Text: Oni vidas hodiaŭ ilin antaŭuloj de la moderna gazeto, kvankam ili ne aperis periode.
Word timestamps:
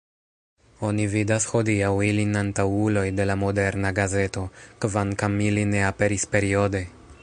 Oni 0.87 1.03
vidas 1.15 1.45
hodiaŭ 1.51 1.91
ilin 2.07 2.33
antaŭuloj 2.41 3.05
de 3.19 3.29
la 3.33 3.37
moderna 3.43 3.95
gazeto, 4.01 4.49
kvankam 4.87 5.41
ili 5.51 5.71
ne 5.75 5.89
aperis 5.95 6.31
periode. 6.37 6.87